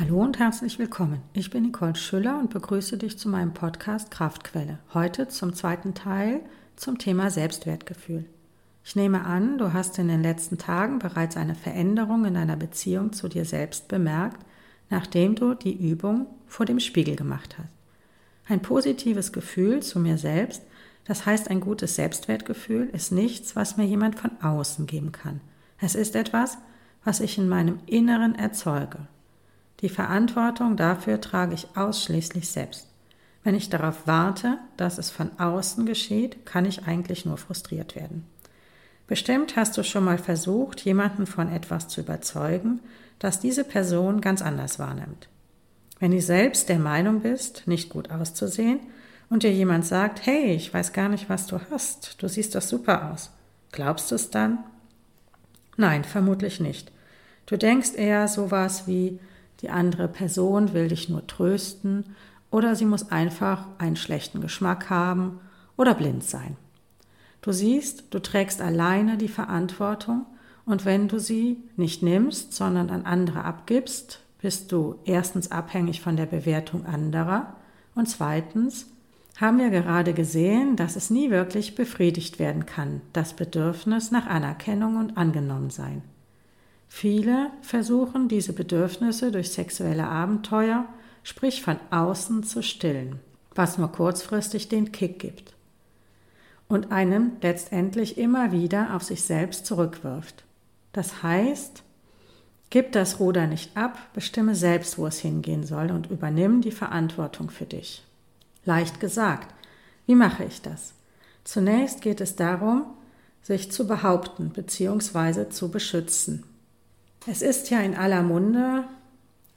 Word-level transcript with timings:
Hallo 0.00 0.22
und 0.22 0.38
herzlich 0.38 0.78
willkommen. 0.78 1.20
Ich 1.34 1.50
bin 1.50 1.62
Nicole 1.62 1.94
Schüller 1.94 2.38
und 2.38 2.48
begrüße 2.48 2.96
dich 2.96 3.18
zu 3.18 3.28
meinem 3.28 3.52
Podcast 3.52 4.10
Kraftquelle. 4.10 4.78
Heute 4.94 5.28
zum 5.28 5.52
zweiten 5.52 5.92
Teil 5.92 6.40
zum 6.74 6.96
Thema 6.96 7.30
Selbstwertgefühl. 7.30 8.24
Ich 8.82 8.96
nehme 8.96 9.26
an, 9.26 9.58
du 9.58 9.74
hast 9.74 9.98
in 9.98 10.08
den 10.08 10.22
letzten 10.22 10.56
Tagen 10.56 11.00
bereits 11.00 11.36
eine 11.36 11.54
Veränderung 11.54 12.24
in 12.24 12.32
deiner 12.32 12.56
Beziehung 12.56 13.12
zu 13.12 13.28
dir 13.28 13.44
selbst 13.44 13.88
bemerkt, 13.88 14.42
nachdem 14.88 15.34
du 15.34 15.52
die 15.52 15.76
Übung 15.76 16.28
vor 16.46 16.64
dem 16.64 16.80
Spiegel 16.80 17.14
gemacht 17.14 17.58
hast. 17.58 17.68
Ein 18.48 18.62
positives 18.62 19.34
Gefühl 19.34 19.82
zu 19.82 19.98
mir 19.98 20.16
selbst, 20.16 20.62
das 21.04 21.26
heißt 21.26 21.50
ein 21.50 21.60
gutes 21.60 21.96
Selbstwertgefühl, 21.96 22.88
ist 22.94 23.12
nichts, 23.12 23.54
was 23.54 23.76
mir 23.76 23.84
jemand 23.84 24.18
von 24.18 24.30
außen 24.40 24.86
geben 24.86 25.12
kann. 25.12 25.42
Es 25.78 25.94
ist 25.94 26.16
etwas, 26.16 26.56
was 27.04 27.20
ich 27.20 27.36
in 27.36 27.50
meinem 27.50 27.80
Inneren 27.84 28.34
erzeuge. 28.34 29.00
Die 29.80 29.88
Verantwortung 29.88 30.76
dafür 30.76 31.20
trage 31.20 31.54
ich 31.54 31.68
ausschließlich 31.74 32.48
selbst. 32.48 32.88
Wenn 33.42 33.54
ich 33.54 33.70
darauf 33.70 34.06
warte, 34.06 34.58
dass 34.76 34.98
es 34.98 35.10
von 35.10 35.30
außen 35.38 35.86
geschieht, 35.86 36.44
kann 36.44 36.66
ich 36.66 36.86
eigentlich 36.86 37.24
nur 37.24 37.38
frustriert 37.38 37.96
werden. 37.96 38.26
Bestimmt 39.06 39.56
hast 39.56 39.76
du 39.76 39.82
schon 39.82 40.04
mal 40.04 40.18
versucht, 40.18 40.82
jemanden 40.82 41.26
von 41.26 41.50
etwas 41.50 41.88
zu 41.88 42.02
überzeugen, 42.02 42.80
das 43.18 43.40
diese 43.40 43.64
Person 43.64 44.20
ganz 44.20 44.42
anders 44.42 44.78
wahrnimmt. 44.78 45.28
Wenn 45.98 46.12
du 46.12 46.20
selbst 46.20 46.68
der 46.68 46.78
Meinung 46.78 47.20
bist, 47.20 47.64
nicht 47.66 47.90
gut 47.90 48.10
auszusehen, 48.10 48.80
und 49.28 49.44
dir 49.44 49.52
jemand 49.52 49.86
sagt, 49.86 50.26
hey, 50.26 50.54
ich 50.54 50.74
weiß 50.74 50.92
gar 50.92 51.08
nicht, 51.08 51.28
was 51.28 51.46
du 51.46 51.60
hast, 51.70 52.20
du 52.20 52.28
siehst 52.28 52.54
doch 52.54 52.62
super 52.62 53.12
aus, 53.12 53.30
glaubst 53.72 54.10
du 54.10 54.16
es 54.16 54.30
dann? 54.30 54.58
Nein, 55.76 56.04
vermutlich 56.04 56.60
nicht. 56.60 56.90
Du 57.46 57.56
denkst 57.56 57.94
eher 57.94 58.28
sowas 58.28 58.86
wie, 58.86 59.18
die 59.62 59.70
andere 59.70 60.08
Person 60.08 60.72
will 60.72 60.88
dich 60.88 61.08
nur 61.08 61.26
trösten 61.26 62.04
oder 62.50 62.74
sie 62.74 62.84
muss 62.84 63.10
einfach 63.10 63.66
einen 63.78 63.96
schlechten 63.96 64.40
Geschmack 64.40 64.90
haben 64.90 65.40
oder 65.76 65.94
blind 65.94 66.24
sein. 66.24 66.56
Du 67.42 67.52
siehst, 67.52 68.04
du 68.10 68.20
trägst 68.20 68.60
alleine 68.60 69.16
die 69.16 69.28
Verantwortung 69.28 70.26
und 70.66 70.84
wenn 70.84 71.08
du 71.08 71.18
sie 71.18 71.62
nicht 71.76 72.02
nimmst, 72.02 72.52
sondern 72.52 72.90
an 72.90 73.06
andere 73.06 73.44
abgibst, 73.44 74.20
bist 74.40 74.72
du 74.72 74.96
erstens 75.04 75.50
abhängig 75.50 76.00
von 76.00 76.16
der 76.16 76.26
Bewertung 76.26 76.86
anderer 76.86 77.56
und 77.94 78.08
zweitens 78.08 78.86
haben 79.40 79.58
wir 79.58 79.70
gerade 79.70 80.12
gesehen, 80.12 80.76
dass 80.76 80.96
es 80.96 81.08
nie 81.08 81.30
wirklich 81.30 81.74
befriedigt 81.74 82.38
werden 82.38 82.66
kann, 82.66 83.00
das 83.14 83.32
Bedürfnis 83.32 84.10
nach 84.10 84.26
Anerkennung 84.26 84.96
und 84.96 85.16
Angenommensein. 85.16 86.02
Viele 86.92 87.50
versuchen 87.62 88.28
diese 88.28 88.52
Bedürfnisse 88.52 89.32
durch 89.32 89.52
sexuelle 89.52 90.06
Abenteuer, 90.06 90.84
sprich 91.22 91.62
von 91.62 91.76
außen, 91.90 92.42
zu 92.42 92.62
stillen, 92.62 93.20
was 93.54 93.78
nur 93.78 93.90
kurzfristig 93.90 94.68
den 94.68 94.92
Kick 94.92 95.18
gibt 95.20 95.54
und 96.70 96.92
einem 96.92 97.32
letztendlich 97.42 98.18
immer 98.18 98.52
wieder 98.52 98.94
auf 98.94 99.02
sich 99.02 99.22
selbst 99.22 99.66
zurückwirft. 99.66 100.44
Das 100.92 101.22
heißt, 101.22 101.82
gib 102.70 102.92
das 102.92 103.18
Ruder 103.18 103.46
nicht 103.46 103.76
ab, 103.76 103.98
bestimme 104.12 104.54
selbst, 104.54 104.98
wo 104.98 105.06
es 105.06 105.18
hingehen 105.18 105.64
soll 105.64 105.90
und 105.90 106.10
übernimm 106.10 106.60
die 106.60 106.70
Verantwortung 106.70 107.50
für 107.50 107.64
dich. 107.66 108.04
Leicht 108.64 109.00
gesagt. 109.00 109.54
Wie 110.06 110.14
mache 110.14 110.44
ich 110.44 110.62
das? 110.62 110.92
Zunächst 111.44 112.02
geht 112.02 112.20
es 112.20 112.36
darum, 112.36 112.84
sich 113.42 113.72
zu 113.72 113.86
behaupten 113.86 114.50
bzw. 114.50 115.48
zu 115.48 115.70
beschützen. 115.70 116.44
Es 117.26 117.42
ist 117.42 117.70
ja 117.70 117.80
in 117.80 117.94
aller 117.94 118.22
Munde, 118.22 118.84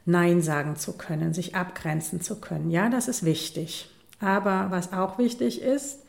Nein 0.05 0.41
sagen 0.41 0.75
zu 0.75 0.93
können, 0.93 1.33
sich 1.33 1.55
abgrenzen 1.55 2.19
zu 2.19 2.41
können. 2.41 2.69
Ja, 2.71 2.89
das 2.89 3.07
ist 3.07 3.23
wichtig. 3.23 3.89
Aber 4.19 4.67
was 4.69 4.91
auch 4.91 5.17
wichtig 5.17 5.61
ist, 5.61 5.99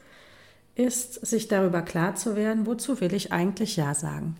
ist, 0.75 1.25
sich 1.25 1.47
darüber 1.47 1.82
klar 1.82 2.16
zu 2.16 2.34
werden, 2.34 2.66
wozu 2.66 3.00
will 3.00 3.14
ich 3.14 3.32
eigentlich 3.32 3.76
Ja 3.76 3.94
sagen. 3.94 4.37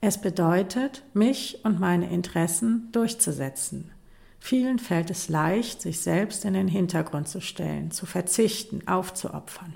Es 0.00 0.20
bedeutet, 0.20 1.02
mich 1.12 1.64
und 1.64 1.80
meine 1.80 2.10
Interessen 2.10 2.88
durchzusetzen. 2.92 3.90
Vielen 4.38 4.78
fällt 4.78 5.10
es 5.10 5.28
leicht, 5.28 5.80
sich 5.80 6.00
selbst 6.00 6.44
in 6.44 6.54
den 6.54 6.68
Hintergrund 6.68 7.26
zu 7.26 7.40
stellen, 7.40 7.90
zu 7.90 8.04
verzichten, 8.04 8.86
aufzuopfern. 8.86 9.74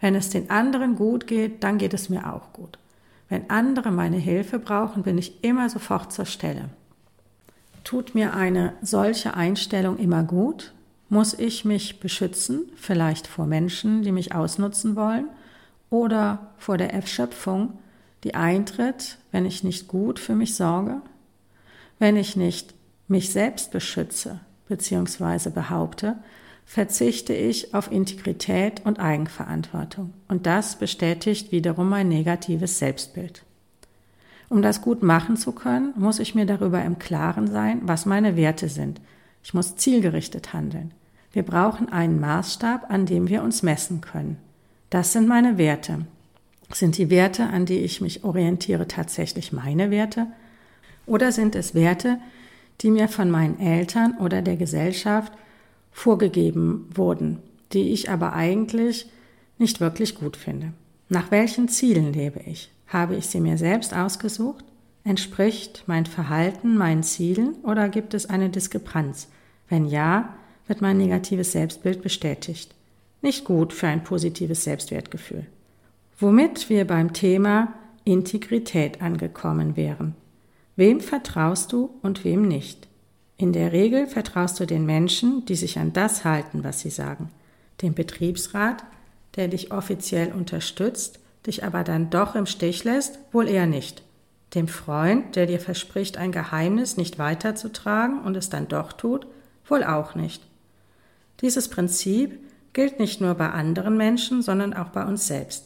Wenn 0.00 0.14
es 0.14 0.30
den 0.30 0.50
anderen 0.50 0.96
gut 0.96 1.26
geht, 1.26 1.62
dann 1.62 1.76
geht 1.78 1.92
es 1.92 2.08
mir 2.08 2.32
auch 2.32 2.52
gut. 2.52 2.78
Wenn 3.30 3.48
andere 3.48 3.92
meine 3.92 4.18
Hilfe 4.18 4.58
brauchen, 4.58 5.04
bin 5.04 5.16
ich 5.16 5.42
immer 5.42 5.70
sofort 5.70 6.12
zur 6.12 6.26
Stelle. 6.26 6.68
Tut 7.84 8.14
mir 8.14 8.34
eine 8.34 8.74
solche 8.82 9.34
Einstellung 9.34 9.96
immer 9.98 10.24
gut? 10.24 10.74
Muss 11.08 11.32
ich 11.32 11.64
mich 11.64 12.00
beschützen, 12.00 12.70
vielleicht 12.76 13.26
vor 13.26 13.46
Menschen, 13.46 14.02
die 14.02 14.12
mich 14.12 14.34
ausnutzen 14.34 14.96
wollen, 14.96 15.28
oder 15.90 16.50
vor 16.58 16.76
der 16.76 16.92
Erschöpfung, 16.92 17.78
die 18.24 18.34
eintritt, 18.34 19.18
wenn 19.32 19.46
ich 19.46 19.64
nicht 19.64 19.88
gut 19.88 20.18
für 20.18 20.34
mich 20.34 20.56
sorge? 20.56 21.00
Wenn 21.98 22.16
ich 22.16 22.36
nicht 22.36 22.74
mich 23.08 23.30
selbst 23.30 23.70
beschütze 23.70 24.40
bzw. 24.68 25.50
behaupte, 25.50 26.16
verzichte 26.70 27.34
ich 27.34 27.74
auf 27.74 27.90
Integrität 27.90 28.82
und 28.84 29.00
Eigenverantwortung. 29.00 30.14
Und 30.28 30.46
das 30.46 30.76
bestätigt 30.76 31.50
wiederum 31.50 31.88
mein 31.88 32.08
negatives 32.08 32.78
Selbstbild. 32.78 33.42
Um 34.48 34.62
das 34.62 34.80
gut 34.80 35.02
machen 35.02 35.36
zu 35.36 35.50
können, 35.50 35.92
muss 35.96 36.20
ich 36.20 36.36
mir 36.36 36.46
darüber 36.46 36.80
im 36.84 37.00
Klaren 37.00 37.48
sein, 37.48 37.80
was 37.86 38.06
meine 38.06 38.36
Werte 38.36 38.68
sind. 38.68 39.00
Ich 39.42 39.52
muss 39.52 39.74
zielgerichtet 39.74 40.52
handeln. 40.52 40.94
Wir 41.32 41.42
brauchen 41.42 41.88
einen 41.88 42.20
Maßstab, 42.20 42.88
an 42.88 43.04
dem 43.04 43.28
wir 43.28 43.42
uns 43.42 43.64
messen 43.64 44.00
können. 44.00 44.36
Das 44.90 45.12
sind 45.12 45.26
meine 45.26 45.58
Werte. 45.58 46.06
Sind 46.72 46.98
die 46.98 47.10
Werte, 47.10 47.48
an 47.48 47.66
die 47.66 47.80
ich 47.80 48.00
mich 48.00 48.22
orientiere, 48.22 48.86
tatsächlich 48.86 49.52
meine 49.52 49.90
Werte? 49.90 50.28
Oder 51.04 51.32
sind 51.32 51.56
es 51.56 51.74
Werte, 51.74 52.20
die 52.80 52.92
mir 52.92 53.08
von 53.08 53.28
meinen 53.28 53.58
Eltern 53.58 54.18
oder 54.18 54.40
der 54.40 54.56
Gesellschaft 54.56 55.32
vorgegeben 55.92 56.88
wurden, 56.94 57.38
die 57.72 57.90
ich 57.90 58.10
aber 58.10 58.32
eigentlich 58.32 59.08
nicht 59.58 59.80
wirklich 59.80 60.14
gut 60.14 60.36
finde. 60.36 60.72
Nach 61.08 61.30
welchen 61.30 61.68
Zielen 61.68 62.12
lebe 62.12 62.40
ich? 62.46 62.70
Habe 62.86 63.16
ich 63.16 63.26
sie 63.26 63.40
mir 63.40 63.58
selbst 63.58 63.94
ausgesucht? 63.94 64.64
Entspricht 65.04 65.84
mein 65.86 66.06
Verhalten 66.06 66.76
meinen 66.76 67.02
Zielen 67.02 67.54
oder 67.62 67.88
gibt 67.88 68.14
es 68.14 68.26
eine 68.26 68.50
Diskrepanz? 68.50 69.28
Wenn 69.68 69.86
ja, 69.86 70.34
wird 70.66 70.82
mein 70.82 70.98
negatives 70.98 71.52
Selbstbild 71.52 72.02
bestätigt. 72.02 72.74
Nicht 73.22 73.44
gut 73.44 73.72
für 73.72 73.88
ein 73.88 74.04
positives 74.04 74.64
Selbstwertgefühl. 74.64 75.46
Womit 76.18 76.68
wir 76.68 76.86
beim 76.86 77.12
Thema 77.12 77.74
Integrität 78.04 79.02
angekommen 79.02 79.76
wären. 79.76 80.14
Wem 80.76 81.00
vertraust 81.00 81.72
du 81.72 81.90
und 82.02 82.24
wem 82.24 82.46
nicht? 82.46 82.88
In 83.40 83.54
der 83.54 83.72
Regel 83.72 84.06
vertraust 84.06 84.60
du 84.60 84.66
den 84.66 84.84
Menschen, 84.84 85.46
die 85.46 85.54
sich 85.54 85.78
an 85.78 85.94
das 85.94 86.26
halten, 86.26 86.62
was 86.62 86.80
sie 86.80 86.90
sagen. 86.90 87.30
Dem 87.80 87.94
Betriebsrat, 87.94 88.84
der 89.34 89.48
dich 89.48 89.72
offiziell 89.72 90.32
unterstützt, 90.32 91.20
dich 91.46 91.64
aber 91.64 91.82
dann 91.82 92.10
doch 92.10 92.34
im 92.34 92.44
Stich 92.44 92.84
lässt, 92.84 93.18
wohl 93.32 93.48
eher 93.48 93.64
nicht. 93.64 94.02
Dem 94.54 94.68
Freund, 94.68 95.36
der 95.36 95.46
dir 95.46 95.58
verspricht, 95.58 96.18
ein 96.18 96.32
Geheimnis 96.32 96.98
nicht 96.98 97.18
weiterzutragen 97.18 98.20
und 98.20 98.36
es 98.36 98.50
dann 98.50 98.68
doch 98.68 98.92
tut, 98.92 99.26
wohl 99.66 99.84
auch 99.84 100.14
nicht. 100.14 100.42
Dieses 101.40 101.68
Prinzip 101.68 102.38
gilt 102.74 103.00
nicht 103.00 103.22
nur 103.22 103.36
bei 103.36 103.48
anderen 103.48 103.96
Menschen, 103.96 104.42
sondern 104.42 104.74
auch 104.74 104.88
bei 104.88 105.06
uns 105.06 105.26
selbst. 105.26 105.64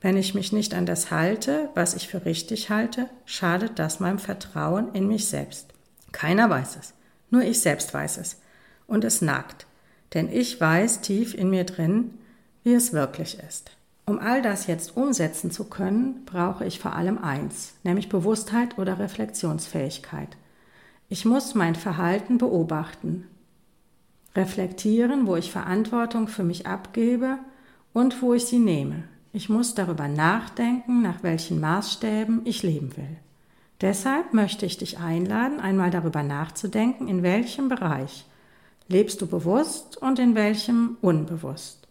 Wenn 0.00 0.16
ich 0.16 0.34
mich 0.34 0.52
nicht 0.52 0.74
an 0.74 0.86
das 0.86 1.10
halte, 1.10 1.70
was 1.74 1.96
ich 1.96 2.06
für 2.06 2.24
richtig 2.24 2.70
halte, 2.70 3.08
schadet 3.24 3.80
das 3.80 3.98
meinem 3.98 4.20
Vertrauen 4.20 4.92
in 4.92 5.08
mich 5.08 5.26
selbst. 5.26 5.72
Keiner 6.12 6.48
weiß 6.48 6.76
es. 6.76 6.95
Nur 7.30 7.42
ich 7.42 7.60
selbst 7.60 7.92
weiß 7.92 8.18
es. 8.18 8.40
Und 8.86 9.04
es 9.04 9.22
nagt. 9.22 9.66
Denn 10.14 10.30
ich 10.30 10.60
weiß 10.60 11.00
tief 11.00 11.34
in 11.34 11.50
mir 11.50 11.64
drin, 11.64 12.14
wie 12.62 12.74
es 12.74 12.92
wirklich 12.92 13.38
ist. 13.46 13.72
Um 14.06 14.20
all 14.20 14.40
das 14.40 14.68
jetzt 14.68 14.96
umsetzen 14.96 15.50
zu 15.50 15.64
können, 15.64 16.24
brauche 16.26 16.64
ich 16.64 16.78
vor 16.78 16.94
allem 16.94 17.18
eins, 17.18 17.74
nämlich 17.82 18.08
Bewusstheit 18.08 18.78
oder 18.78 19.00
Reflexionsfähigkeit. 19.00 20.36
Ich 21.08 21.24
muss 21.24 21.56
mein 21.56 21.74
Verhalten 21.74 22.38
beobachten, 22.38 23.26
reflektieren, 24.36 25.26
wo 25.26 25.34
ich 25.34 25.50
Verantwortung 25.50 26.28
für 26.28 26.44
mich 26.44 26.66
abgebe 26.66 27.38
und 27.92 28.22
wo 28.22 28.34
ich 28.34 28.44
sie 28.44 28.58
nehme. 28.58 29.04
Ich 29.32 29.48
muss 29.48 29.74
darüber 29.74 30.06
nachdenken, 30.06 31.02
nach 31.02 31.22
welchen 31.22 31.60
Maßstäben 31.60 32.42
ich 32.44 32.62
leben 32.62 32.96
will. 32.96 33.16
Deshalb 33.80 34.32
möchte 34.32 34.64
ich 34.64 34.78
dich 34.78 34.98
einladen, 34.98 35.60
einmal 35.60 35.90
darüber 35.90 36.22
nachzudenken, 36.22 37.08
in 37.08 37.22
welchem 37.22 37.68
Bereich 37.68 38.26
lebst 38.88 39.20
du 39.20 39.26
bewusst 39.26 39.96
und 39.96 40.18
in 40.18 40.34
welchem 40.34 40.96
unbewusst. 41.02 41.86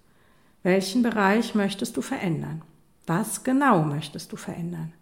Welchen 0.63 1.03
Bereich 1.03 1.53
möchtest 1.53 1.95
du 1.97 2.01
verändern? 2.01 2.61
Was 3.05 3.43
genau 3.43 3.83
möchtest 3.83 4.31
du 4.31 4.35
verändern? 4.35 4.93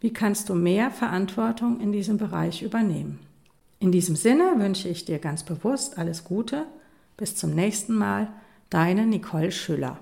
Wie 0.00 0.12
kannst 0.12 0.48
du 0.48 0.54
mehr 0.54 0.90
Verantwortung 0.90 1.80
in 1.80 1.92
diesem 1.92 2.18
Bereich 2.18 2.62
übernehmen? 2.62 3.20
In 3.80 3.90
diesem 3.92 4.16
Sinne 4.16 4.54
wünsche 4.58 4.88
ich 4.88 5.04
dir 5.04 5.18
ganz 5.18 5.44
bewusst 5.44 5.98
alles 5.98 6.24
Gute. 6.24 6.66
Bis 7.16 7.36
zum 7.36 7.54
nächsten 7.54 7.94
Mal, 7.94 8.28
deine 8.70 9.06
Nicole 9.06 9.50
Schüller. 9.50 9.98